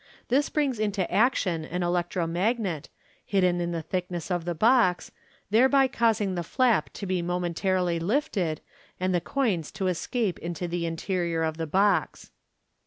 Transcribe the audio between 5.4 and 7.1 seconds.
thereby causing the flap to